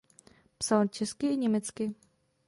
[0.57, 1.95] Psal česky i německy.